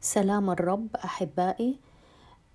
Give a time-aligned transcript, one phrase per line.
[0.00, 1.78] سلام الرب أحبائي.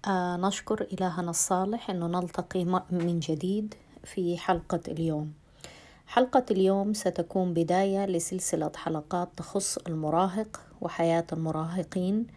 [0.07, 5.33] آه نشكر إلهنا الصالح أنه نلتقي من جديد في حلقة اليوم.
[6.07, 12.27] حلقة اليوم ستكون بداية لسلسلة حلقات تخص المراهق وحياة المراهقين.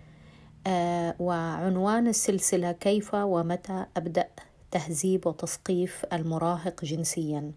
[0.66, 4.28] آه وعنوان السلسلة كيف ومتى أبدأ
[4.70, 7.52] تهذيب وتثقيف المراهق جنسيا.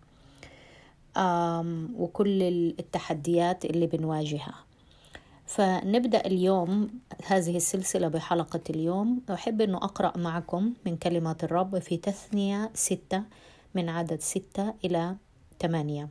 [1.97, 2.43] وكل
[2.79, 4.66] التحديات اللي بنواجهها.
[5.47, 6.89] فنبدأ اليوم
[7.25, 9.21] هذه السلسلة بحلقة اليوم.
[9.33, 13.23] أحب أن أقرأ معكم من كلمات الرب في تثنية ستة
[13.75, 15.15] من عدد ستة إلى
[15.61, 16.09] ثمانية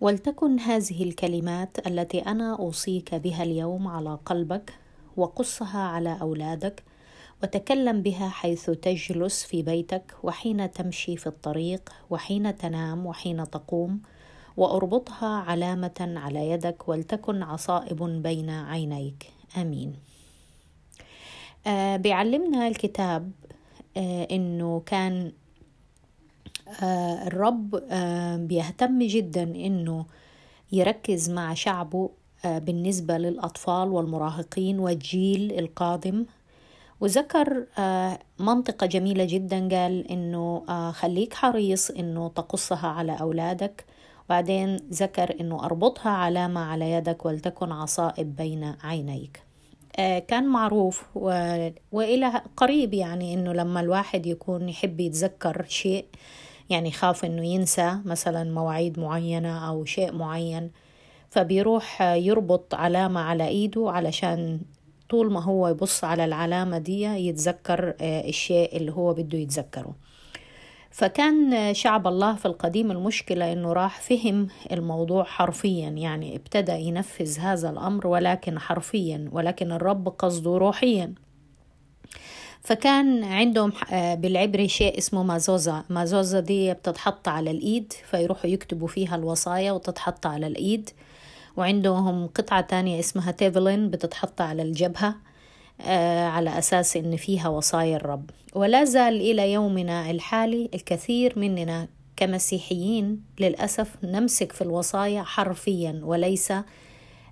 [0.00, 4.74] ولتكن هذه الكلمات التي أنا أوصيك بها اليوم على قلبك
[5.16, 6.82] وقصها على أولادك
[7.42, 14.00] وتكلم بها حيث تجلس في بيتك وحين تمشي في الطريق وحين تنام وحين تقوم
[14.58, 19.30] وأربطها علامة على يدك ولتكن عصائب بين عينيك.
[19.56, 19.92] آمين.
[21.66, 23.32] آه بيعلمنا الكتاب
[23.96, 25.32] آه إنه كان
[26.82, 30.06] آه الرب آه بيهتم جدا إنه
[30.72, 32.10] يركز مع شعبه
[32.44, 36.26] آه بالنسبة للأطفال والمراهقين والجيل القادم.
[37.00, 43.84] وذكر آه منطقة جميلة جدا قال إنه آه خليك حريص إنه تقصها على أولادك.
[44.28, 49.42] بعدين ذكر إنه أربطها علامة على يدك ولتكن عصائب بين عينيك.
[49.98, 51.30] آه، كان معروف و...
[51.92, 56.04] وإلى قريب يعني إنه لما الواحد يكون يحب يتذكر شيء
[56.70, 60.70] يعني خاف إنه ينسى مثلا مواعيد معينة أو شيء معين
[61.30, 64.60] فبيروح يربط علامة على إيده علشان
[65.10, 69.94] طول ما هو يبص على العلامة دي يتذكر آه، الشيء اللي هو بده يتذكره.
[70.98, 77.70] فكان شعب الله في القديم المشكلة أنه راح فهم الموضوع حرفيا يعني ابتدى ينفذ هذا
[77.70, 81.14] الأمر ولكن حرفيا ولكن الرب قصده روحيا.
[82.60, 85.84] فكان عندهم بالعبري شيء اسمه مازوزا.
[85.90, 90.90] مازوزا دي بتتحط على الإيد فيروحوا يكتبوا فيها الوصايا وتتحط على الإيد.
[91.56, 95.08] وعندهم قطعة تانية اسمها تيفلين بتتحط على الجبهة.
[95.08, 95.27] آه،
[96.28, 98.30] على أساس إن فيها وصايا الرب.
[98.54, 106.52] ولا زال إلى يومنا الحالي الكثير مننا كمسيحيين للأسف نمسك في الوصايا حرفيا وليس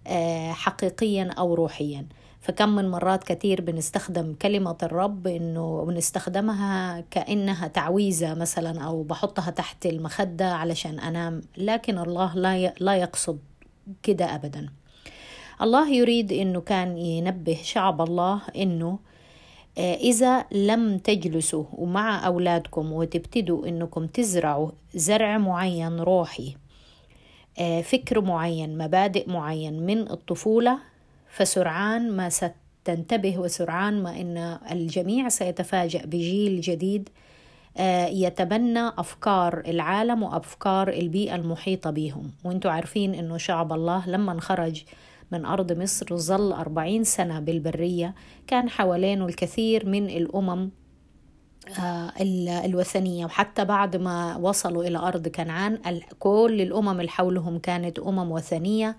[0.06, 2.06] آه، حقيقيا أو روحيا.
[2.40, 9.86] فكم من مرات كثير بنستخدم كلمة الرب إنه بنستخدمها كأنها تعويذة مثلا أو بحطها تحت
[9.86, 12.34] المخدة علشان أنام لكن الله
[12.80, 13.38] لا يقصد
[14.02, 14.68] كده أبدا.
[15.62, 18.98] الله يريد إنه كان ينبه شعب الله إنه
[19.78, 26.56] آه، إذا لم تجلسوا ومع أولادكم وتبتدوا إنكم تزرعوا زرع معين روحي
[27.58, 30.78] آه، فكر معين مبادئ معين من الطفولة
[31.28, 37.08] فسرعان ما ستنتبه وسرعان ما إن الجميع سيتفاجأ بجيل جديد
[37.78, 42.30] آه، يتبنى أفكار العالم وأفكار البيئة المحيطة بهم.
[42.44, 44.84] وإنتوا عارفين إنه شعب الله لما خرج
[45.32, 48.14] من أرض مصر ظل أربعين سنة بالبرية.
[48.46, 50.70] كان حوالينه الكثير من الأمم
[51.80, 52.12] آه،
[52.64, 53.24] الوثنية.
[53.24, 55.78] وحتى بعد ما وصلوا إلى أرض كنعان
[56.18, 58.96] كل الأمم اللي حولهم كانت أمم وثنية.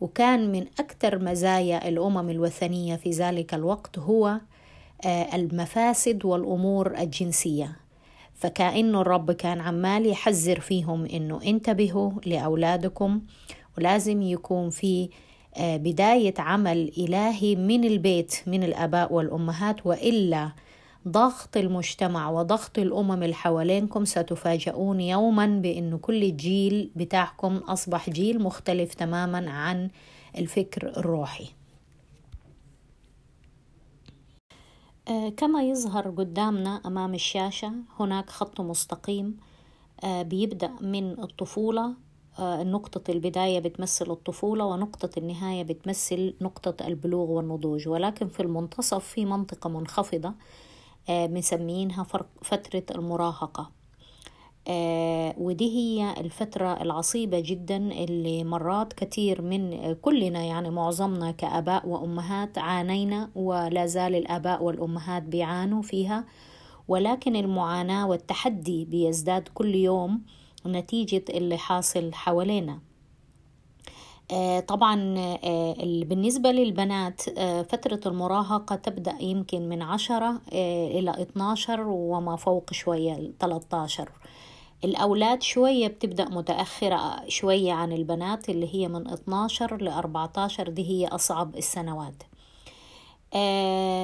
[0.00, 4.40] وكان من أكثر مزايا الأمم الوثنية في ذلك الوقت هو
[5.06, 7.76] آه، المفاسد والأمور الجنسية.
[8.40, 13.20] فكأنه الرب كان عمال يحذر فيهم إنه انتبهوا لأولادكم
[13.78, 15.10] ولازم يكون في
[15.58, 20.52] بداية عمل إلهي من البيت من الآباء والأمهات وإلا
[21.08, 28.94] ضغط المجتمع وضغط الأمم اللي حوالينكم ستفاجؤون يوما بأن كل الجيل بتاعكم أصبح جيل مختلف
[28.94, 29.90] تماما عن
[30.38, 31.48] الفكر الروحي.
[35.08, 39.36] آه، كما يظهر قدامنا أمام الشاشة هناك خط مستقيم
[40.04, 41.94] آه، بيبدأ من الطفولة آه،
[42.42, 47.88] نقطة البداية بتمثل الطفولة ونقطة النهاية بتمثل نقطة البلوغ والنضوج.
[47.88, 50.32] ولكن في المنتصف في منطقة منخفضة
[51.08, 52.06] آه، مسمينها
[52.42, 53.70] فترة المراهقة.
[54.68, 62.58] آه، ودي هي الفترة العصيبة جدا اللي مرات كثير من كلنا يعني معظمنا كأباء وأمهات
[62.58, 66.24] عانينا ولا زال الآباء والأمهات بيعانوا فيها.
[66.88, 70.22] ولكن المعاناة والتحدي بيزداد كل يوم.
[70.66, 72.80] نتيجة اللي حاصل حوالينا.
[74.32, 75.74] آه، طبعا آه،
[76.04, 84.10] بالنسبة للبنات آه، فترة المراهقة تبدأ يمكن من عشرة إلى 12 وما فوق شوية 13
[84.84, 91.08] الأولاد شوية بتبدأ متأخرة شوية عن البنات اللي هي من 12 ل 14 دي هي
[91.08, 92.22] أصعب السنوات.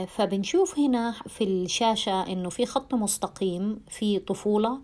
[0.09, 4.79] فبنشوف هنا في الشاشة إنه في خط مستقيم في طفولة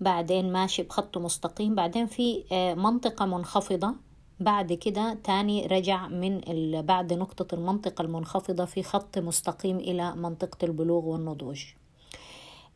[0.00, 3.94] بعدين ماشي بخط مستقيم بعدين في آه، منطقة منخفضة.
[4.40, 6.40] بعد كده تاني رجع من
[6.86, 11.64] بعد نقطة المنطقة المنخفضة في خط مستقيم إلى منطقة البلوغ والنضوج.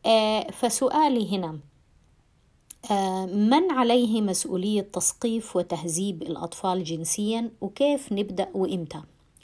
[0.05, 1.59] آه، فسؤالي هنا
[3.25, 9.01] من عليه مسؤولية تثقيف وتهذيب الأطفال جنسيا وكيف نبدأ وإمتى؟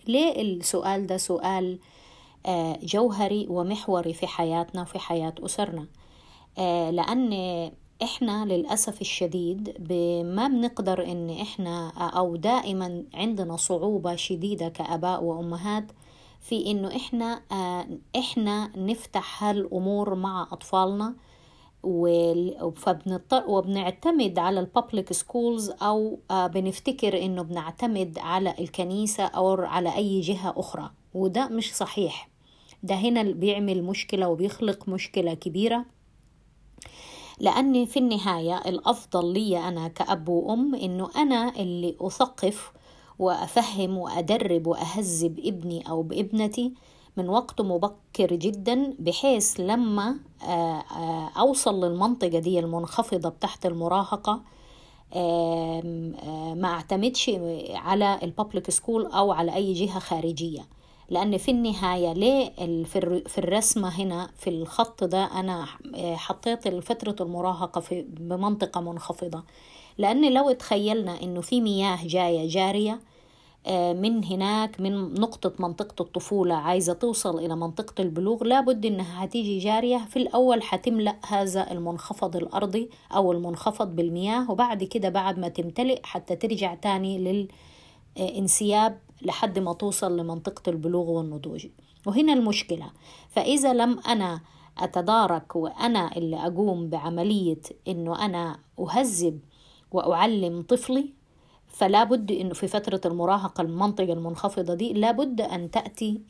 [0.07, 1.79] ليه السؤال ده سؤال
[2.45, 5.98] آه، جوهري ومحوري في حياتنا وفي حياة أسرنا؟ آه،
[6.91, 7.33] لأن
[8.03, 9.91] إحنا للأسف الشديد
[10.25, 15.91] ما بنقدر إن إحنا أو دائما عندنا صعوبة شديدة كأباء وأمهات
[16.41, 17.87] في إنه إحنا آه،
[18.19, 21.15] إحنا نفتح هالأمور مع أطفالنا
[23.47, 30.53] وبنعتمد على الببليك سكولز أو آه، بنفتكر إنه بنعتمد على الكنيسة أو على أي جهة
[30.57, 32.29] أخرى وده مش صحيح.
[32.83, 35.85] ده هنا بيعمل مشكلة وبيخلق مشكلة كبيرة.
[37.39, 42.71] لأني في النهاية الأفضل لي أنا كأب وأم إنه أنا اللي أثقف
[43.19, 46.73] وأفهم وأدرب وأهذب ابني أو بابنتي
[47.17, 54.41] من وقت مبكر جدا بحيث لما آه، آه، أوصل للمنطقة دي المنخفضة تحت المراهقة
[56.55, 57.31] ما أعتمدش
[57.73, 60.61] على الببليك سكول أو على أي جهة خارجية.
[61.09, 62.49] لأن في النهاية ليه
[63.27, 65.65] في الرسمة هنا في الخط ده أنا
[65.95, 69.43] آه، حطيت فترة المراهقة في بمنطقة منخفضة.
[69.97, 72.99] لأن لو تخيلنا إنه في مياه جاية جارية
[73.67, 79.59] آه، من هناك من نقطة منطقة الطفولة عايزة توصل إلى منطقة البلوغ لابد إنها هتيجي
[79.59, 79.97] جارية.
[80.09, 86.35] في الأول حتملأ هذا المنخفض الأرضي أو المنخفض بالمياه وبعد كده بعد ما تمتلئ حتى
[86.35, 87.17] ترجع تاني
[88.19, 91.67] للانسياب لحد ما توصل لمنطقة البلوغ والنضوج.
[92.05, 92.91] وهنا المشكلة.
[93.29, 94.41] فإذا لم أنا
[94.77, 99.39] أتدارك وأنا اللي أقوم بعملية إنه أنا أهذب
[99.91, 101.13] وأعلم طفلي
[101.67, 106.21] فلا بد إنه في فترة المراهقة المنطقة المنخفضة دي لابد أن تأتي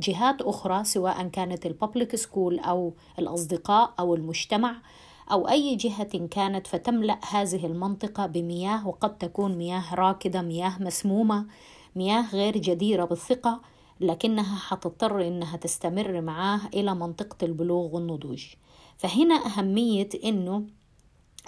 [0.00, 4.76] جهات أخرى سواء كانت ال public school أو الأصدقاء أو المجتمع
[5.32, 11.46] أو أي جهة كانت فتملأ هذه المنطقة بمياه وقد تكون مياه راكدة مياه مسمومة
[11.96, 13.60] مياه غير جديرة بالثقة
[14.00, 18.46] لكنها حتضطر إنها تستمر معاه إلى منطقة البلوغ والنضوج.
[18.96, 20.64] فهنا أهمية إنه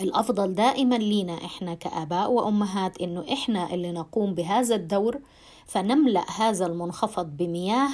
[0.00, 5.20] الأفضل دائما لينا إحنا كآباء وأمهات إنه إحنا اللي نقوم بهذا الدور
[5.66, 7.90] فنملأ هذا المنخفض بمياه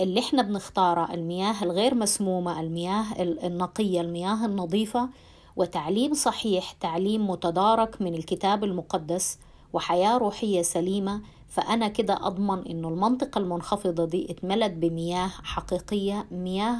[0.00, 5.08] اللي إحنا بنختارها المياه الغير مسمومة المياه النقية المياه النظيفة
[5.56, 9.38] وتعليم صحيح تعليم متدارك من الكتاب المقدس
[9.72, 16.76] وحياة روحية سليمة فأنا كده أضمن إنه المنطقة المنخفضة دي اتملت بمياه حقيقية مياه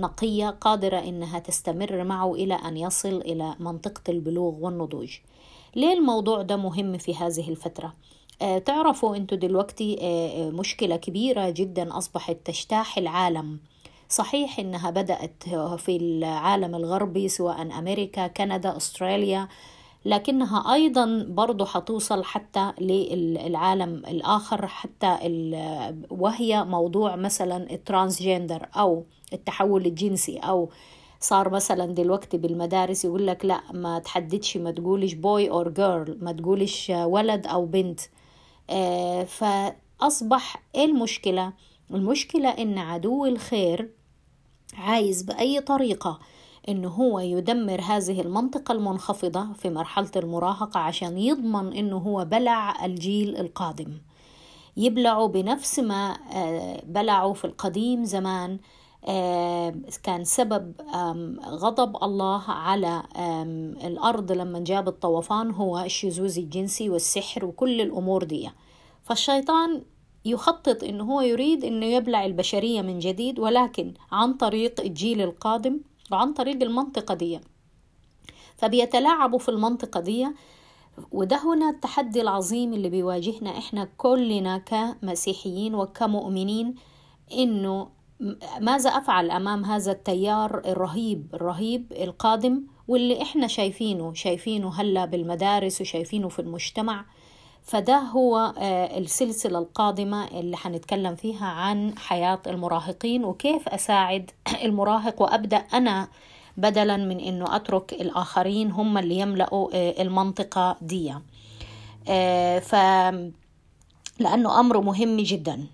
[0.00, 5.18] نقية قادرة إنها تستمر معه إلى أن يصل إلى منطقة البلوغ والنضوج
[5.76, 7.92] ليه الموضوع ده مهم في هذه الفترة؟
[8.42, 13.58] آه تعرفوا أنتوا دلوقتي آه, آه، مشكلة كبيرة جدا أصبحت تجتاح العالم.
[14.08, 15.42] صحيح إنها بدأت
[15.78, 19.48] في العالم الغربي سواء أمريكا كندا أستراليا
[20.04, 25.18] لكنها أيضا برضو حتوصل حتى للعالم الآخر حتى
[26.10, 30.68] وهي موضوع مثلا ال transgender أو التحول الجنسي أو
[31.20, 36.32] صار مثلا دلوقتي بالمدارس يقول لك لا ما تحددش ما تقولش boy or girl ما
[36.32, 38.00] تقولش ولد أو بنت.
[39.24, 41.52] فأصبح إيه المشكلة
[41.90, 43.90] المشكلة إن عدو الخير
[44.74, 46.18] عايز بأي طريقة
[46.68, 53.36] إنه هو يدمر هذه المنطقة المنخفضة في مرحلة المراهقة عشان يضمن إنه هو بلع الجيل
[53.36, 53.98] القادم.
[54.76, 58.58] يبلعوا بنفس ما آه، بلعوا في القديم زمان آه،
[60.02, 60.72] كان سبب
[61.44, 63.02] غضب الله على
[63.84, 68.50] الأرض لما جاب الطوفان هو الشذوذ الجنسي والسحر وكل الأمور دي.
[69.02, 69.82] فالشيطان
[70.24, 75.80] يخطط إنه هو يريد إنه يبلع البشرية من جديد ولكن عن طريق الجيل القادم
[76.12, 77.40] وعن طريق المنطقة دي.
[78.56, 80.26] فبيتلاعبوا في المنطقة دي
[81.12, 86.74] وده هنا التحدي العظيم اللي بيواجهنا إحنا كلنا كمسيحيين وكمؤمنين
[87.32, 87.88] إنه
[88.60, 96.28] ماذا أفعل أمام هذا التيار الرهيب الرهيب القادم واللي إحنا شايفينه؟ شايفينه هلأ بالمدارس وشايفينه
[96.28, 97.04] في المجتمع.
[97.62, 104.30] فده هو آه، السلسلة القادمة اللي حنتكلم فيها عن حياة المراهقين وكيف أساعد
[104.64, 106.08] المراهق وأبدأ أنا
[106.56, 111.14] بدلا من أنه أترك الآخرين هم اللي يملأوا آه، المنطقة دي.
[112.08, 112.74] آه، ف
[114.20, 115.66] لأنه أمر مهم جدا.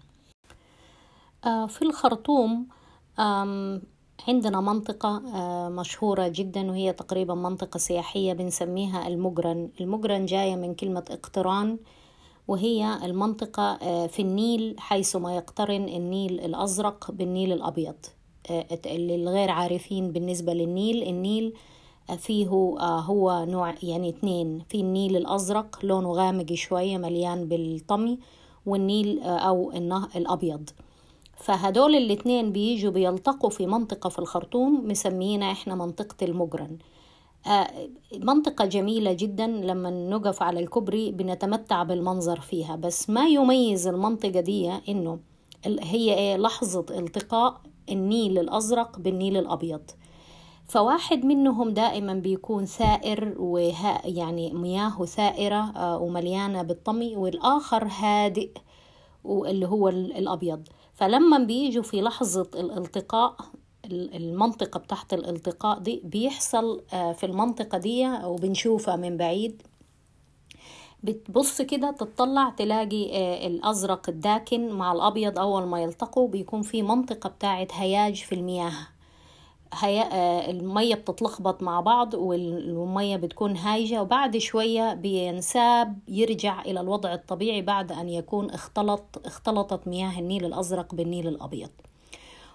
[1.44, 2.66] في الخرطوم
[4.28, 9.70] عندنا منطقة آه، مشهورة جدا وهي تقريبا منطقة سياحية بنسميها المجرن.
[9.80, 11.78] المجرن جاية من كلمة اقتران
[12.48, 17.94] وهي المنطقة آه، في النيل حيث ما يقترن النيل الأزرق بالنيل الأبيض.
[18.86, 21.54] اللي الغير عارفين بالنسبة للنيل النيل
[22.16, 22.46] فيه
[22.80, 24.62] هو نوع يعني اثنين.
[24.68, 28.18] في النيل الأزرق لونه غامق شوية مليان بالطمي
[28.66, 29.72] والنيل أو
[30.16, 30.70] الأبيض.
[31.44, 36.78] فهدول الاتنين بيجوا بيلتقوا في منطقة في الخرطوم مسمينا إحنا منطقة المجرن.
[37.46, 37.70] آه،
[38.18, 44.72] منطقة جميلة جدا لما نقف على الكوبري بنتمتع بالمنظر فيها بس ما يميز المنطقة دي
[44.88, 45.18] إنه
[45.66, 47.60] هي إيه لحظة التقاء
[47.90, 49.82] النيل الأزرق بالنيل الأبيض.
[50.66, 58.50] فواحد منهم دائما بيكون ثائر وها يعني مياهه ثائرة آه، ومليانة بالطمي والآخر هادئ
[59.24, 60.68] واللي هو الأبيض.
[60.94, 63.36] فلما بيجوا في لحظة الالتقاء
[63.90, 69.62] المنطقة بتاعت الالتقاء دي بيحصل آه، في المنطقة دي وبنشوفها من بعيد.
[71.02, 77.28] بتبص كده تطلع تلاقي آه، الأزرق الداكن مع الأبيض أول ما يلتقوا بيكون في منطقة
[77.30, 78.72] بتاعت هياج في المياه.
[79.74, 80.02] هي...
[80.02, 87.62] آه، المية بتتلخبط مع بعض والمية بتكون هايجة وبعد شوية بينساب يرجع إلى الوضع الطبيعي
[87.62, 91.70] بعد أن يكون اختلط اختلطت مياه النيل الأزرق بالنيل الأبيض.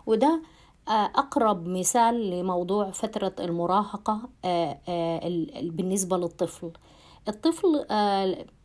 [0.05, 0.41] وده
[0.87, 4.79] آه، أقرب مثال لموضوع فترة المراهقة آه،
[5.61, 6.71] بالنسبة للطفل.
[7.27, 7.85] الطفل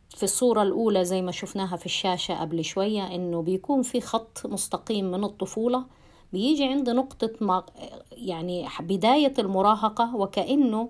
[0.09, 5.11] في الصورة الأولى زي ما شفناها في الشاشة قبل شوية إنه بيكون في خط مستقيم
[5.11, 5.85] من الطفولة
[6.33, 7.63] بيجي عند نقطة ما
[8.11, 10.89] يعني بداية المراهقة وكأنه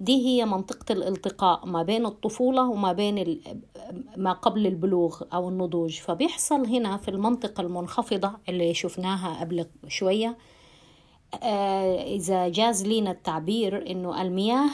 [0.00, 3.40] دي هي منطقة الالتقاء ما بين الطفولة وما بين
[4.16, 5.98] ما قبل البلوغ أو النضوج.
[6.00, 10.36] فبيحصل هنا في المنطقة المنخفضة اللي شفناها قبل شوية
[11.42, 14.70] آه، إذا جاز لينا التعبير إنه المياه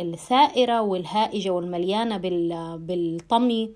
[0.00, 2.16] الثائرة والهائجة والمليانة
[2.76, 3.70] بالطمي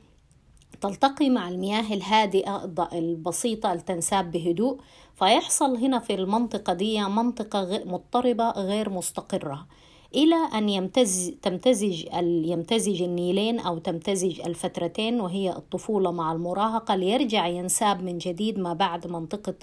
[0.80, 4.80] تلتقي مع المياه الهادئة البسيطة التنساب بهدوء.
[5.14, 9.66] فيحصل هنا في المنطقة دي منطقة مضطربة غير مستقرة.
[10.14, 12.06] إلى أن يمتز تمتزج
[12.44, 19.06] يمتزج النيلين أو تمتزج الفترتين وهي الطفولة مع المراهقة ليرجع ينساب من جديد ما بعد
[19.06, 19.54] منطقة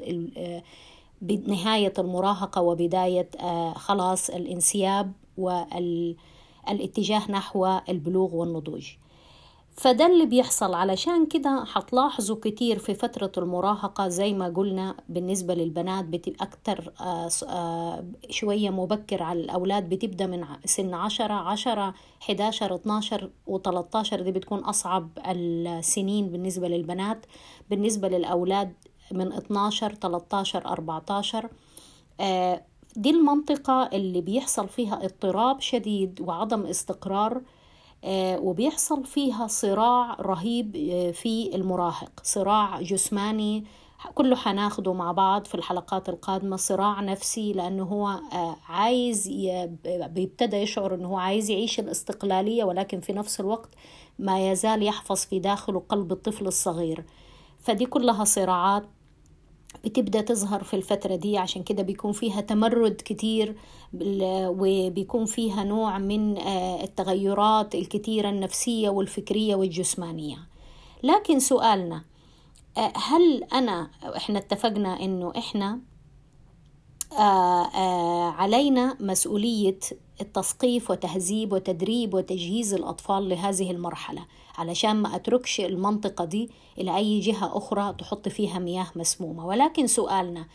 [1.48, 8.92] نهاية المراهقة وبداية آه، خلاص الانسياب والاتجاه نحو البلوغ والنضوج.
[9.72, 10.74] فده اللي بيحصل.
[10.74, 17.30] علشان كده هتلاحظوا كتير في فترة المراهقة زي ما قلنا بالنسبة للبنات بتبقى أكتر آه،
[17.50, 24.60] آه، شوية مبكر على الأولاد بتبدأ من سن عشرة عشرة حداشر اتناشر وتلاتاشر دي بتكون
[24.60, 27.26] أصعب السنين بالنسبة للبنات.
[27.70, 28.74] بالنسبة للأولاد
[29.12, 31.50] من اتناشر تلاتاشر أربعتاشر
[32.20, 32.62] آه،
[32.96, 37.42] دي المنطقة اللي بيحصل فيها اضطراب شديد وعدم استقرار.
[38.06, 42.12] وبيحصل فيها صراع رهيب آه، في المراهق.
[42.24, 43.66] صراع جسماني
[44.16, 46.56] كله حناخده مع بعض في الحلقات القادمة.
[46.56, 49.28] صراع نفسي لأنه هو آه، عايز
[49.86, 53.70] بيبتدى يشعر أنه هو عايز يعيش الاستقلالية ولكن في نفس الوقت
[54.20, 57.06] ما يزال يحفظ في داخله قلب الطفل الصغير.
[57.60, 58.84] فدي كلها صراعات
[59.86, 63.56] بتبدأ تظهر في الفترة دي عشان كده بيكون فيها تمرد كتير
[63.94, 70.38] وبيكون فيها نوع من آه، التغيرات الكتيرة النفسية والفكرية والجسمانية.
[71.04, 72.04] لكن سؤالنا
[72.78, 75.80] آه، هل أنا إحنا اتفقنا إنه إحنا
[77.20, 79.80] آه، علينا مسؤولية
[80.22, 84.26] التثقيف وتهذيب وتدريب وتجهيز الأطفال لهذه المرحلة.
[84.58, 89.46] علشان ما أتركش المنطقة دي إلى أي جهة أخرى تحط فيها مياه مسمومة.
[89.46, 90.46] ولكن سؤالنا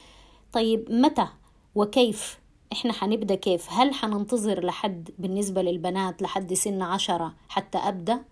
[0.52, 1.26] طيب متى
[1.74, 2.38] وكيف
[2.72, 8.24] إحنا حنبدأ كيف؟ هل حننتظر لحد بالنسبة للبنات لحد سن عشرة حتى أبدأ؟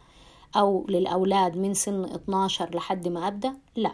[0.57, 3.93] أو للأولاد من سن 12 لحد ما أبدأ؟ لا.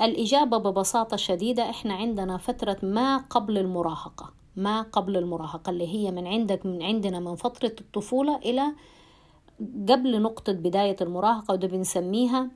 [0.00, 4.32] الإجابة ببساطة شديدة إحنا عندنا فترة ما قبل المراهقة.
[4.58, 8.62] ما قبل المراهقة اللي هي من عندك من عندنا من فترة الطفولة إلى
[9.88, 12.50] قبل نقطة بداية المراهقة وده بنسميها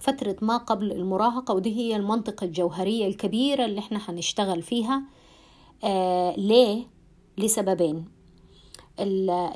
[0.00, 5.02] فترة ما قبل المراهقة ودي هي المنطقة الجوهرية الكبيرة اللي إحنا هنشتغل فيها
[5.84, 6.86] آه ليه؟
[7.38, 8.04] لسببين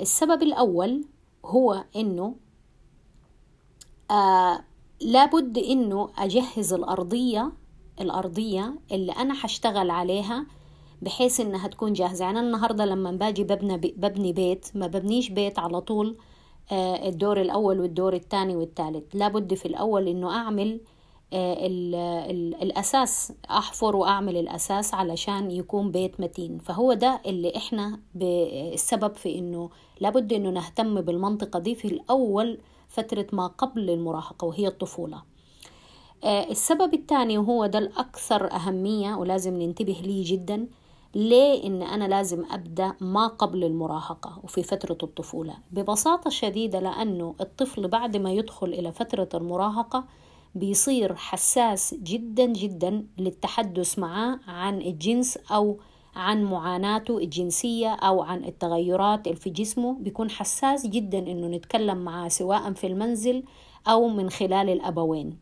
[0.01, 1.05] السبب الأول
[1.45, 2.35] هو إنه
[4.11, 4.63] آه
[5.01, 7.51] لابد إنه أجهز الأرضية
[8.01, 10.45] الأرضية اللي أنا حشتغل عليها
[11.03, 12.25] بحيث إنها تكون جاهزة.
[12.25, 16.17] يعني أنا النهاردة لما باجي ببني, ببني بيت ما ببنيش بيت على طول
[16.71, 19.15] آه، الدور الأول والدور الثاني والثالث.
[19.15, 20.81] لابد في الأول إنه أعمل
[22.61, 26.57] الأساس أحفر وأعمل الأساس علشان يكون بيت متين.
[26.57, 29.69] فهو ده اللي إحنا السبب في إنه
[30.01, 32.57] لابد إنه نهتم بالمنطقة دي في الأول
[32.87, 35.23] فترة ما قبل المراهقة وهي الطفولة.
[36.25, 40.67] السبب الثاني وهو ده الأكثر أهمية ولازم ننتبه ليه جدا
[41.15, 47.87] ليه إن أنا لازم أبدأ ما قبل المراهقة وفي فترة الطفولة؟ ببساطة شديدة لأنه الطفل
[47.87, 50.05] بعد ما يدخل إلى فترة المراهقة
[50.55, 55.79] بيصير حساس جدا جدا للتحدث معاه عن الجنس أو
[56.15, 59.93] عن معاناته الجنسية أو عن التغيرات في جسمه.
[59.99, 63.43] بيكون حساس جدا إنه نتكلم معاه سواء في المنزل
[63.87, 65.37] أو من خلال الأبوين.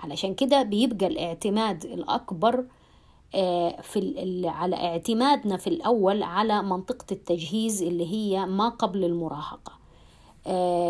[0.00, 2.64] علشان كده بيبقى الاعتماد الأكبر
[3.82, 9.78] في على اعتمادنا في الأول على منطقة التجهيز اللي هي ما قبل المراهقة.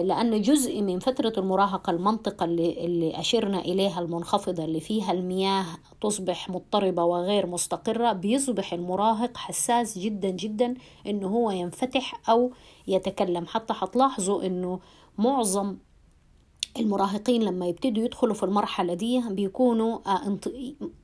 [0.04, 5.64] لأن جزء من فترة المراهقة المنطقة اللي, اللي أشرنا إليها المنخفضة اللي فيها المياه
[6.00, 10.74] تصبح مضطربة وغير مستقرة بيصبح المراهق حساس جدا جدا
[11.06, 12.50] إنه هو ينفتح أو
[12.86, 13.46] يتكلم.
[13.46, 14.80] حتى هتلاحظوا إنه
[15.18, 15.76] معظم
[16.78, 19.98] المراهقين لما يبتدوا يدخلوا في المرحلة دي بيكونوا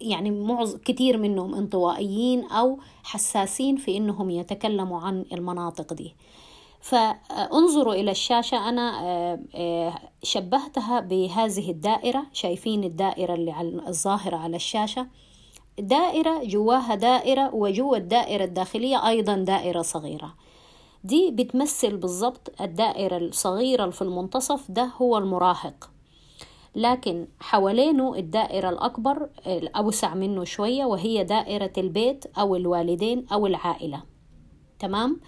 [0.00, 6.14] يعني معظم كتير منهم انطوائيين أو حساسين في إنهم يتكلموا عن المناطق دي.
[6.80, 8.68] فانظروا إلى الشاشة.
[8.68, 9.40] أنا
[10.23, 12.26] شبهتها بهذه الدائرة.
[12.33, 15.06] شايفين الدائرة اللي الظاهرة على الشاشة.
[15.78, 20.35] دائرة جواها دائرة وجوا الدائرة الداخلية أيضا دائرة صغيرة.
[21.04, 25.90] دي بتمثل بالضبط الدائرة الصغيرة اللي في المنتصف ده هو المراهق.
[26.76, 34.02] لكن حوالينه الدائرة الأكبر الأوسع منه شوية وهي دائرة البيت أو الوالدين أو العائلة.
[34.78, 35.20] تمام؟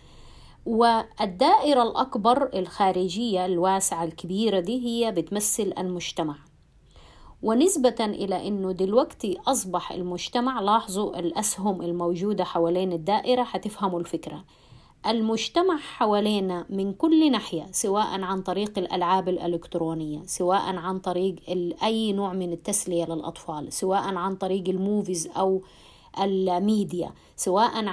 [0.67, 6.37] والدائرة الأكبر الخارجية الواسعة الكبيرة دي هي بتمثل المجتمع.
[7.43, 14.45] ونسبة إلى أنه دلوقتي أصبح المجتمع لاحظوا الأسهم الموجودة حوالين الدائرة هتفهموا الفكرة.
[15.07, 21.37] المجتمع حوالينا من كل ناحية سواء عن طريق الألعاب الإلكترونية سواء عن طريق
[21.83, 25.63] أي نوع من التسلية للأطفال سواء عن طريق ال movies أو
[26.21, 27.85] الميديا سواء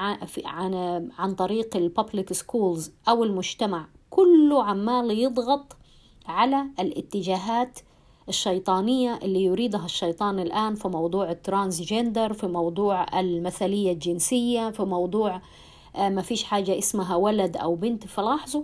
[0.46, 3.88] عن عن طريق ال public schools أو المجتمع.
[4.10, 5.76] كله عمال يضغط
[6.26, 7.80] على الاتجاهات
[8.30, 15.42] الشيطانية اللي يريدها الشيطان الآن في موضوع ال transgender في موضوع المثلية الجنسية في موضوع
[15.98, 18.64] ما فيش حاجة اسمها ولد أو بنت فلاحظوا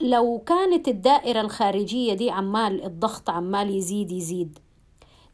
[0.00, 4.58] لو كانت الدائرة الخارجية دي عمال الضغط عمال يزيد يزيد.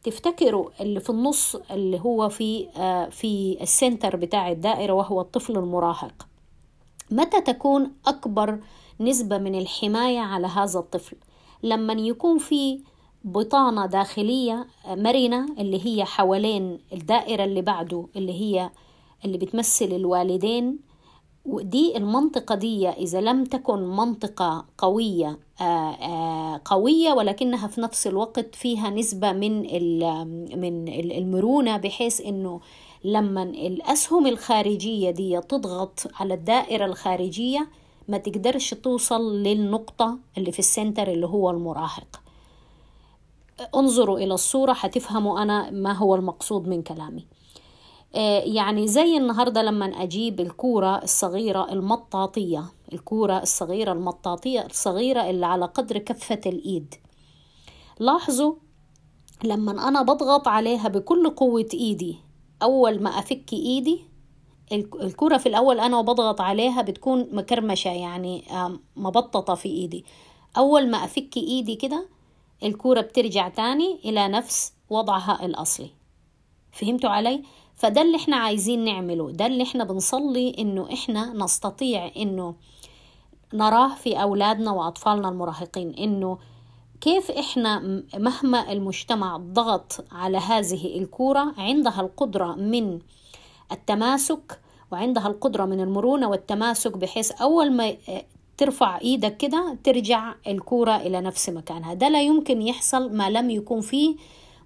[0.03, 2.67] تفتكروا اللي في النص اللي هو في
[3.11, 6.27] في السنتر بتاع الدائرة وهو الطفل المراهق.
[7.11, 8.59] متى تكون أكبر
[8.99, 11.17] نسبة من الحماية على هذا الطفل؟
[11.63, 12.79] لما يكون في
[13.23, 18.69] بطانة داخلية مرنة اللي هي حوالين الدائرة اللي بعده اللي هي
[19.25, 20.79] اللي بتمثل الوالدين
[21.45, 25.63] ودي المنطقة دي إذا لم تكن منطقة قوية آآ
[26.01, 29.61] آآ قوية ولكنها في نفس الوقت فيها نسبة من
[30.61, 32.61] من المرونة بحيث إنه
[33.03, 37.67] لما الأسهم الخارجية دي تضغط على الدائرة الخارجية
[38.07, 42.21] ما تقدرش توصل للنقطة اللي في السنتر اللي هو المراهق.
[43.75, 47.25] انظروا إلى الصورة هتفهموا أنا ما هو المقصود من كلامي.
[48.45, 55.97] يعني زي النهارده لما أجيب الكورة الصغيرة المطاطية الكورة الصغيرة المطاطية الصغيرة اللي على قدر
[55.97, 56.95] كفة الإيد.
[57.99, 58.55] لاحظوا
[59.43, 62.17] لما أنا بضغط عليها بكل قوة إيدي
[62.63, 64.01] أول ما أفك إيدي
[64.73, 68.43] الكرة في الأول أنا وبضغط عليها بتكون مكرمشة يعني
[68.95, 70.05] مبططة في إيدي.
[70.57, 72.07] أول ما أفك إيدي كده
[72.63, 75.89] الكورة بترجع تاني إلى نفس وضعها الأصلي.
[76.71, 77.43] فهمتوا علي؟
[77.75, 82.55] فده اللي إحنا عايزين نعمله ده اللي إحنا بنصلي إنه إحنا نستطيع إنه
[83.53, 86.37] نراه في أولادنا وأطفالنا المراهقين إنه
[87.01, 92.99] كيف إحنا مهما المجتمع ضغط على هذه الكورة عندها القدرة من
[93.71, 94.59] التماسك
[94.91, 97.93] وعندها القدرة من المرونة والتماسك بحيث أول ما
[98.57, 101.93] ترفع إيدك كده ترجع الكورة إلى نفس مكانها.
[101.93, 104.15] ده لا يمكن يحصل ما لم يكون فيه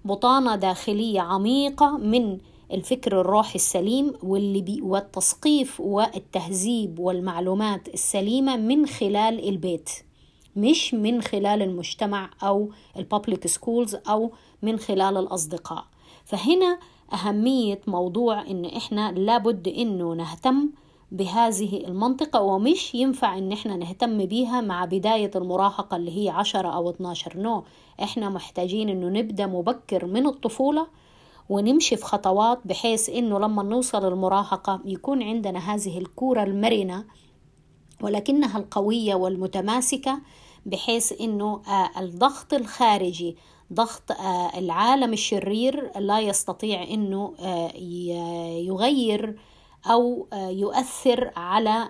[0.04, 2.38] بطانة داخلية عميقة من
[2.72, 9.90] الفكر الروحي السليم واللي بي والتثقيف والتهذيب والمعلومات السليمة من خلال البيت
[10.56, 15.84] مش من خلال المجتمع أو ال public schools أو من خلال الأصدقاء.
[16.24, 16.78] فهنا
[17.12, 20.70] أهمية موضوع إن إحنا لابد إنه نهتم
[21.12, 26.90] بهذه المنطقة ومش ينفع إن إحنا نهتم بيها مع بداية المراهقة اللي هي عشرة أو
[26.90, 27.64] 12 نو
[28.02, 30.86] إحنا محتاجين إنه نبدأ مبكر من الطفولة
[31.50, 37.04] ونمشي في خطوات بحيث إنه لما نوصل المراهقة يكون عندنا هذه الكورة المرنة
[38.02, 40.20] ولكنها القوية والمتماسكة
[40.66, 43.36] بحيث إنه آه، الضغط الخارجي
[43.72, 47.72] ضغط آه، العالم الشرير لا يستطيع إنه آه،
[48.56, 49.38] يغير
[49.86, 51.88] أو يؤثر على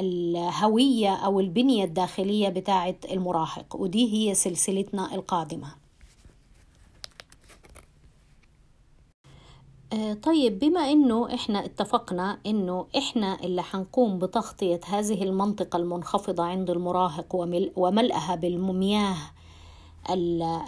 [0.00, 3.76] الهوية أو البنية الداخلية بتاعه المراهق.
[3.76, 5.79] ودي هي سلسلتنا القادمة.
[9.92, 16.70] آه، طيب بما إنه إحنا اتفقنا إنه إحنا اللي حنقوم بتغطية هذه المنطقة المنخفضة عند
[16.70, 17.34] المراهق
[17.76, 19.16] وملئها بالمياه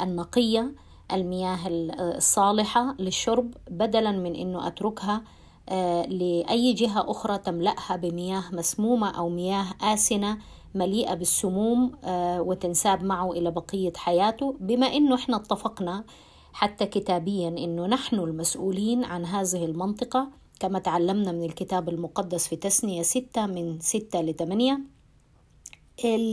[0.03, 0.73] النقية
[1.13, 5.23] المياه الصالحة للشرب بدلا من إنه أتركها
[5.69, 10.39] آه، لأي جهة أخرى تملأها بمياه مسمومة أو مياه آسنة
[10.75, 14.57] مليئة بالسموم آه، وتنساب معه إلى بقية حياته.
[14.61, 16.05] بما إنه إحنا اتفقنا
[16.53, 20.29] حتى كتابيا إنه نحن المسؤولين عن هذه المنطقة
[20.61, 24.81] كما تعلمنا من الكتاب المقدس في تسنية ستة من ستة لثمانية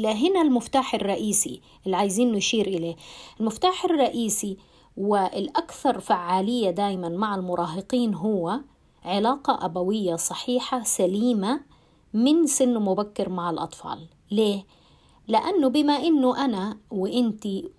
[0.06, 2.96] هنا المفتاح الرئيسي اللي عايزين نشير إليه.
[3.40, 4.58] المفتاح الرئيسي
[4.98, 8.60] والأكثر فعالية دائما مع المراهقين هو
[9.04, 11.62] علاقة أبوية صحيحة سليمة
[12.14, 14.08] من سن مبكر مع الأطفال.
[14.32, 14.64] ليه؟
[15.30, 17.70] لأنه بما أنه أنا وإنتي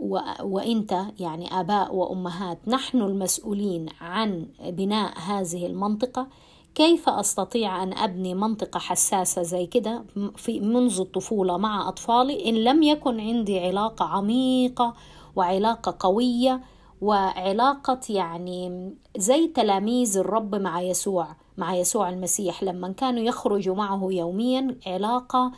[0.43, 6.27] وإنت يعني آباء وأمهات نحن المسؤولين عن بناء هذه المنطقة
[6.75, 10.05] كيف أستطيع أن أبني منطقة حساسة زي كده
[10.37, 14.95] في منذ الطفولة مع أطفالي إن لم يكن عندي علاقة عميقة
[15.37, 16.61] وعلاقة قوية
[17.01, 22.63] وعلاقة يعني زي تلاميذ الرب مع يسوع مع يسوع المسيح.
[22.63, 25.53] لما كانوا يخرجوا معه يوميا علاقة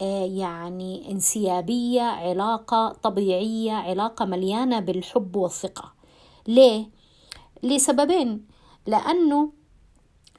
[0.00, 5.92] يعني انسيابية علاقة طبيعية علاقة مليانة بالحب والثقة
[6.48, 6.90] ليه؟
[7.62, 8.46] لسببين
[8.86, 9.52] لأنه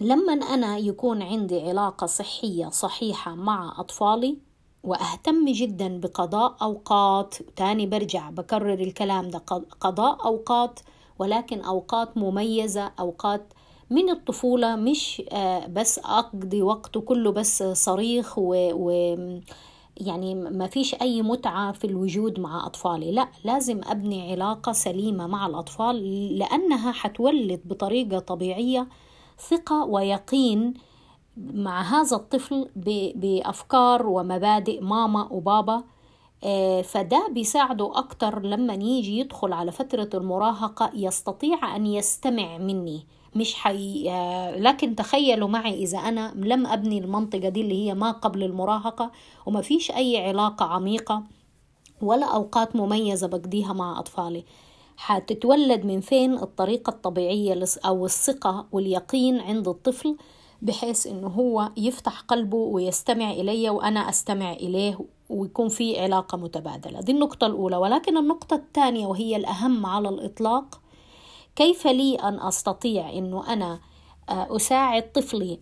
[0.01, 4.37] لما أنا يكون عندي علاقة صحية صحيحة مع أطفالي
[4.83, 9.39] وأهتم جدا بقضاء أوقات تاني برجع بكرر الكلام ده
[9.81, 10.79] قضاء أوقات
[11.19, 13.53] ولكن أوقات مميزة أوقات
[13.89, 18.91] من الطفولة مش آه، بس أقضي وقته كله بس صريخ و, و
[19.97, 23.11] يعني ما فيش أي متعة في الوجود مع أطفالي.
[23.11, 25.97] لا لازم أبني علاقة سليمة مع الأطفال
[26.37, 28.87] لأنها حتولد بطريقة طبيعية
[29.49, 30.73] ثقة ويقين
[31.37, 32.69] مع هذا الطفل
[33.15, 35.83] بأفكار ومبادئ ماما وبابا.
[36.43, 43.05] آه، فده بيساعده أكتر لما يجي يدخل على فترة المراهقة يستطيع أن يستمع مني.
[43.35, 44.03] مش حي...
[44.57, 49.11] لكن تخيلوا معي إذا أنا لم أبني المنطقة دي اللي هي ما قبل المراهقة
[49.45, 51.23] وما فيش أي علاقة عميقة
[52.01, 54.43] ولا أوقات مميزة بقضيها مع أطفالي.
[54.97, 60.17] حتتولد من فين الطريقة الطبيعية أو الثقة واليقين عند الطفل
[60.61, 67.01] بحيث إنه هو يفتح قلبه ويستمع إلي وأنا أستمع إليه ويكون في علاقة متبادلة.
[67.01, 67.75] دي النقطة الأولى.
[67.77, 70.81] ولكن النقطة الثانية وهي الأهم على الإطلاق
[71.55, 73.79] كيف لي أن أستطيع أنه أنا
[74.29, 75.59] آه، أساعد طفلي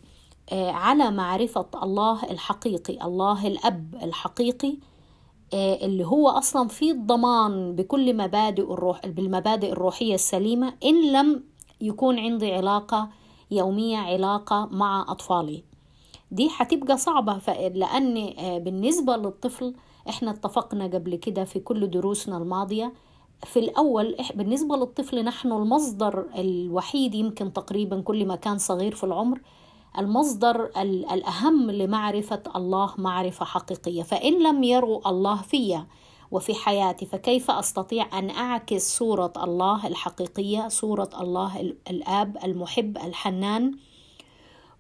[0.52, 4.78] آه، على معرفة الله الحقيقي الله الأب الحقيقي
[5.54, 11.44] آه، اللي هو أصلا في الضمان بكل مبادئ الروح بالمبادئ الروحية السليمة إن لم
[11.82, 13.10] يكون عندي علاقة
[13.52, 15.64] يومية علاقة مع أطفالي.
[16.32, 19.76] دي حتبقى صعبة لأن بالنسبة للطفل
[20.10, 22.94] إحنا اتفقنا قبل كده في كل دروسنا الماضية
[23.46, 29.40] في الأول بالنسبة للطفل نحن المصدر الوحيد يمكن تقريبا كل ما كان صغير في العمر
[29.98, 30.66] المصدر
[31.12, 34.04] الأهم لمعرفة الله معرفة حقيقية.
[34.04, 35.88] فإن لم يروا الله فيا
[36.32, 43.72] وفي حياتي فكيف أستطيع أن أعكس صورة الله الحقيقية صورة الله الآب المحب الحنان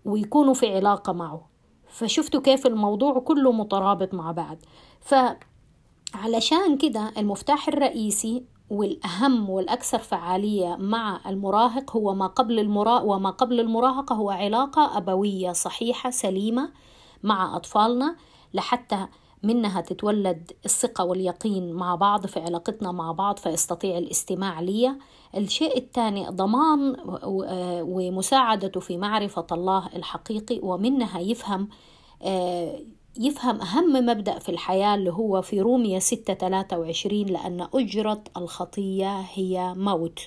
[0.05, 1.49] ويكونوا في علاقة معه؟
[1.87, 4.57] فشفتوا كيف الموضوع كله مترابط مع بعض.
[5.01, 13.59] فعلشان كده المفتاح الرئيسي والأهم والأكثر فعالية مع المراهق هو ما قبل المرا وما قبل
[13.59, 16.71] المراهقة هو علاقة أبوية صحيحة سليمة
[17.23, 18.15] مع أطفالنا
[18.53, 19.07] لحتى
[19.43, 24.95] منها تتولد الثقة واليقين مع بعض في علاقتنا مع بعض فيستطيع الاستماع لي
[25.37, 26.95] الشيء الثاني ضمان
[27.83, 31.69] ومساعدته في معرفة الله الحقيقي ومنها يفهم
[32.21, 32.79] آه،
[33.19, 39.19] يفهم أهم مبدأ في الحياة اللي هو في رومية ستة ثلاثة وعشرين لأن أجرة الخطية
[39.19, 40.19] هي موت.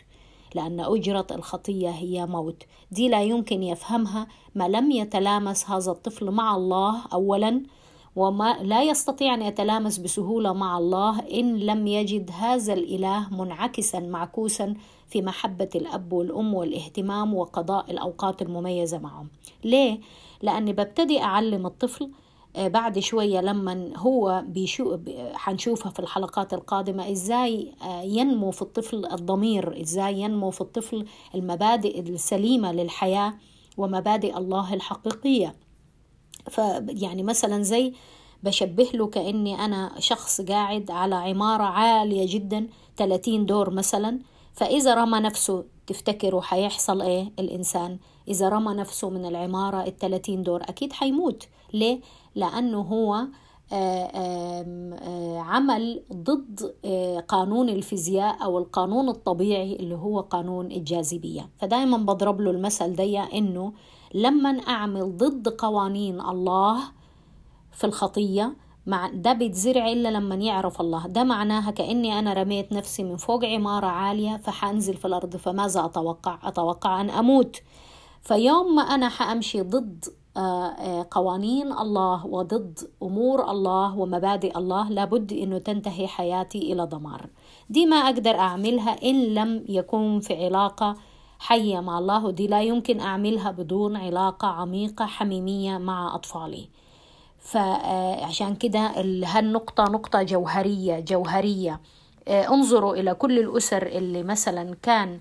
[0.54, 2.62] لأن أجرة الخطية هي موت.
[2.90, 7.62] دي لا يمكن يفهمها ما لم يتلامس هذا الطفل مع الله أولا
[8.16, 14.74] وما لا يستطيع أن يتلامس بسهولة مع الله إن لم يجد هذا الإله منعكسا معكوسا
[15.08, 19.28] في محبة الأب والأم والاهتمام وقضاء الأوقات المميزة معهم.
[19.64, 20.00] ليه؟
[20.42, 22.10] لأني ببتدي أعلم الطفل
[22.58, 24.98] بعد شوية لما هو بيشو
[25.34, 32.00] حنشوفها في الحلقات القادمة إزاي آه، ينمو في الطفل الضمير إزاي ينمو في الطفل المبادئ
[32.00, 33.34] السليمة للحياة
[33.76, 35.54] ومبادئ الله الحقيقية.
[36.50, 37.92] فيعني مثلا زي
[38.42, 42.66] بشبه له كأني أنا شخص قاعد على عمارة عالية جدا
[42.96, 44.18] 30 دور مثلا
[44.54, 50.92] فإذا رمى نفسه تفتكروا حيحصل إيه الإنسان؟ إذا رمى نفسه من العمارة الثلاثين دور أكيد
[50.92, 51.48] حيموت.
[51.72, 52.00] ليه؟
[52.36, 53.26] لأنه هو
[53.72, 61.50] آه، آه، عمل ضد آه، قانون الفيزياء أو القانون الطبيعي اللي هو قانون الجاذبية.
[61.58, 63.72] فدايما بضرب له المثل دي إنه
[64.14, 66.78] لما أعمل ضد قوانين الله
[67.72, 71.06] في الخطية مع ده بيتزرع إلا لما يعرف الله.
[71.06, 76.38] ده معناها كأني أنا رميت نفسي من فوق عمارة عالية فحنزل في الأرض فماذا أتوقع؟
[76.42, 77.56] أتوقع أن أموت.
[78.22, 80.04] فيوم ما أنا حأمشي ضد
[81.10, 87.26] قوانين الله وضد أمور الله ومبادئ الله لابد أنه تنتهي حياتي إلى دمار.
[87.70, 90.96] دي ما أقدر أعملها إن لم يكون في علاقة
[91.38, 96.68] حية مع الله ودي لا يمكن أعملها بدون علاقة عميقة حميمية مع أطفالي.
[97.38, 98.80] فعشان كده
[99.24, 101.80] هالنقطة نقطة جوهرية جوهرية.
[102.28, 105.20] آه، انظروا إلى كل الأسر اللي مثلا كان آه،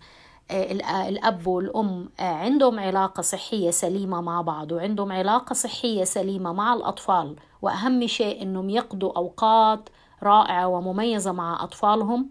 [0.52, 7.36] الأب والأم آه، عندهم علاقة صحية سليمة مع بعض وعندهم علاقة صحية سليمة مع الأطفال.
[7.62, 9.90] وأهم شيء أنهم يقضوا أوقات
[10.24, 12.30] رائعة ومميزة مع أطفالهم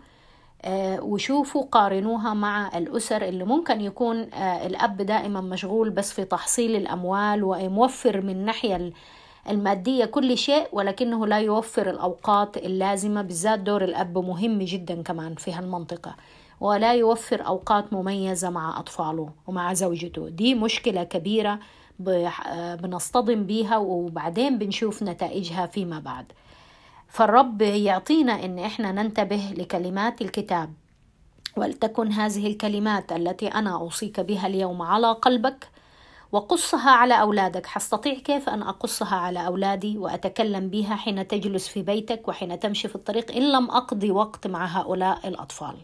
[1.02, 4.16] وشوفوا قارنوها مع الأسر اللي ممكن يكون
[4.66, 8.92] الأب دائما مشغول بس في تحصيل الأموال وموفر من ناحية
[9.50, 15.52] المادية كل شيء ولكنه لا يوفر الأوقات اللازمة بالذات دور الأب مهم جدا كمان في
[15.52, 16.16] هالمنطقة.
[16.60, 20.28] ولا يوفر أوقات مميزة مع أطفاله ومع زوجته.
[20.28, 21.58] دي مشكلة كبيرة
[22.78, 26.32] بنصطدم بيها وبعدين بنشوف نتائجها فيما بعد.
[27.08, 30.72] فالرب يعطينا إن إحنا ننتبه لكلمات الكتاب.
[31.56, 35.68] ولتكن هذه الكلمات التي أنا أوصيك بها اليوم على قلبك
[36.32, 37.66] وقصها على أولادك.
[37.66, 42.94] حستطيع كيف أن أقصها على أولادي وأتكلم بها حين تجلس في بيتك وحين تمشي في
[42.94, 45.74] الطريق إن لم أقضي وقت مع هؤلاء الأطفال؟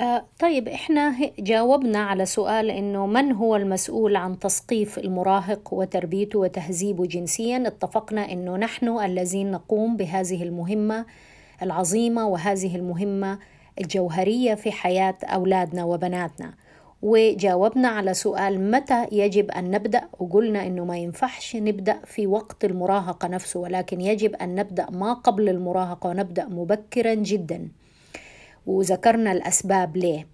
[0.00, 7.06] آه طيب إحنا جاوبنا على سؤال إنه من هو المسؤول عن تثقيف المراهق وتربيته وتهذيبه
[7.06, 11.06] جنسيا؟ اتفقنا إنه نحن الذين نقوم بهذه المهمة
[11.62, 13.38] العظيمة وهذه المهمة
[13.80, 16.54] الجوهرية في حياة أولادنا وبناتنا.
[17.02, 23.28] وجاوبنا على سؤال متى يجب أن نبدأ؟ وقلنا أنه ما ينفعش نبدأ في وقت المراهقة
[23.28, 27.68] نفسه ولكن يجب أن نبدأ ما قبل المراهقة ونبدأ مبكرا جدا.
[28.66, 30.26] وذكرنا الأسباب ليه.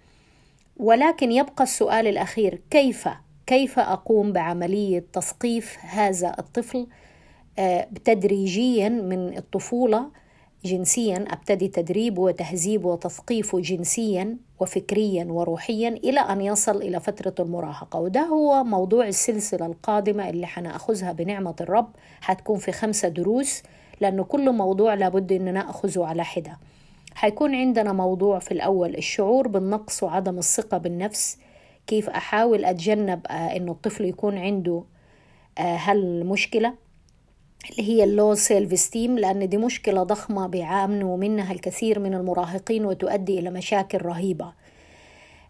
[0.76, 3.08] ولكن يبقى السؤال الأخير كيف
[3.46, 6.86] كيف أقوم بعملية تثقيف هذا الطفل؟
[7.58, 10.10] آه، تدريجيا من الطفولة
[10.64, 18.00] جنسيا أبتدي تدريبه وتهذيبه وتثقيفه جنسيا وفكريا وروحيا إلى أن يصل إلى فترة المراهقة.
[18.00, 21.88] وده هو موضوع السلسلة القادمة اللي حنأخذها بنعمة الرب.
[22.20, 23.62] حتكون في خمسة دروس
[24.00, 26.58] لأنه كل موضوع لابد ان نأخذه على حدة.
[27.16, 31.38] حيكون عندنا موضوع في الأول الشعور بالنقص وعدم الثقة بالنفس.
[31.86, 34.84] كيف أحاول أتجنب آه، إنه الطفل يكون عنده
[35.58, 36.74] آه، هالمشكلة
[37.70, 43.38] اللي هي ال low self-esteem لأن دي مشكلة ضخمة بيعانوا منها الكثير من المراهقين وتؤدي
[43.38, 44.52] إلى مشاكل رهيبة.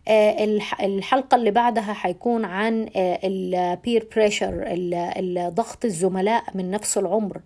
[0.09, 0.45] آه،
[0.81, 4.65] الحلقة اللي بعدها حيكون عن ال peer pressure
[5.49, 7.41] ضغط الزملاء من نفس العمر.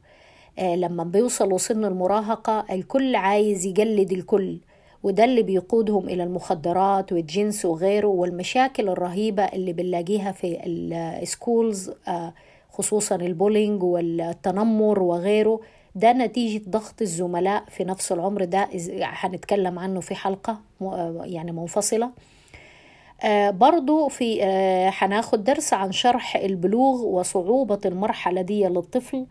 [0.61, 4.59] لما بيوصلوا سن المراهقة الكل عايز يقلد الكل
[5.03, 12.33] وده اللي بيقودهم إلى المخدرات والجنس وغيره والمشاكل الرهيبة اللي بنلاقيها في ال schools آه
[12.71, 15.61] خصوصا البولينج والتنمر وغيره.
[15.95, 18.69] ده نتيجة ضغط الزملاء في نفس العمر ده
[19.03, 20.59] هنتكلم عنه في حلقة
[21.25, 22.11] يعني منفصلة.
[23.25, 29.27] آه برضو في آه هناخد درس عن شرح البلوغ وصعوبة المرحلة دي للطفل.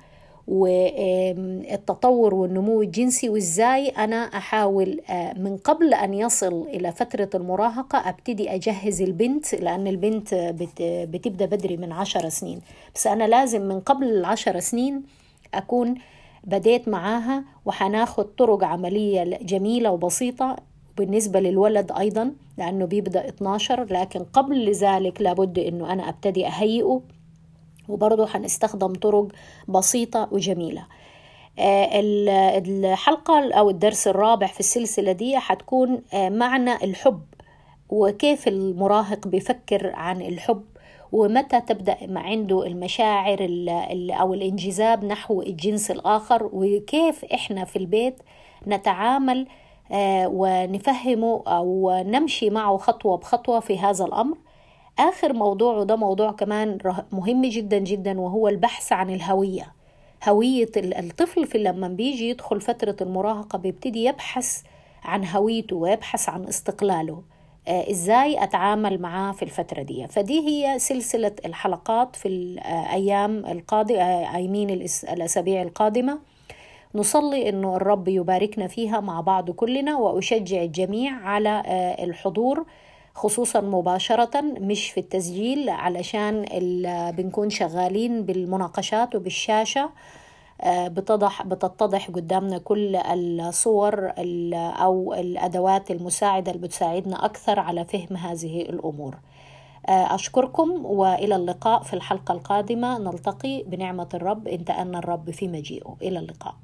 [0.50, 5.02] والتطور والنمو الجنسي وإزاي أنا أحاول
[5.38, 10.34] من قبل أن يصل إلى فترة المراهقة أبتدي أجهز البنت لأن البنت
[10.84, 12.62] بتبدأ بدري من عشر سنين.
[12.96, 15.04] بس أنا لازم من قبل العشر سنين
[15.54, 15.96] أكون
[16.44, 20.56] بديت معاها وحناخد طرق عملية جميلة وبسيطة
[20.98, 27.02] بالنسبة للولد أيضا لأنه بيبدأ 12 لكن قبل ذلك لابد أنه أنا أبتدي أهيئه.
[27.90, 29.28] وبرضه هنستخدم طرق
[29.68, 30.86] بسيطة وجميلة.
[31.60, 37.22] الحلقة أو الدرس الرابع في السلسلة دي هتكون معنى الحب
[37.90, 40.64] وكيف المراهق بيفكر عن الحب
[41.12, 43.38] ومتى تبدأ ما عنده المشاعر
[44.12, 48.16] أو الانجذاب نحو الجنس الآخر وكيف إحنا في البيت
[48.68, 49.48] نتعامل
[50.26, 54.38] ونفهمه أو نمشي معه خطوة بخطوة في هذا الأمر.
[55.00, 56.78] آخر موضوع وده موضوع كمان
[57.12, 59.74] مهم جدا جدا وهو البحث عن الهوية.
[60.28, 64.62] هوية الطفل في لما بيجي يدخل فترة المراهقة بيبتدي يبحث
[65.04, 67.24] عن هويته ويبحث عن استقلاله.
[67.68, 74.70] إزاي أتعامل معاه في الفترة دي؟ فدي هي سلسلة الحلقات في الأيام القادمه ايمين
[75.14, 76.20] الأسابيع القادمة.
[76.96, 81.64] نصلي إنه الرب يباركنا فيها مع بعض كلنا وأشجع الجميع على
[82.04, 82.66] الحضور
[83.20, 86.46] خصوصا مباشرة مش في التسجيل علشان
[87.18, 89.90] بنكون شغالين بالمناقشات وبالشاشة.
[90.68, 94.12] بتضح بتتضح قدامنا كل الصور
[94.56, 99.18] أو الأدوات المساعدة اللي بتساعدنا أكثر على فهم هذه الأمور.
[99.90, 102.98] أشكركم وإلى اللقاء في الحلقة القادمة.
[102.98, 105.98] نلتقي بنعمة الرب إن تأنى الرب في مجيئه.
[106.02, 106.56] إلى اللقاء.